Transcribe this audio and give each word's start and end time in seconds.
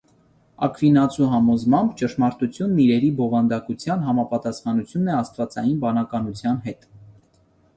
Աքվինացու 0.67 1.27
համոզմամբ՝ 1.33 1.91
ճշմարտությունն 1.99 2.79
իրերի 2.85 3.11
բովանդակության 3.19 4.03
համապատասխանությունն 4.09 5.13
է 5.13 5.15
աստվածային 5.19 5.77
բանականության 5.85 6.59
հետ։ 6.67 6.91